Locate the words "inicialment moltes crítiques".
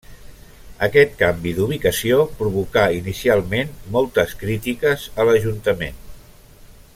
3.01-5.05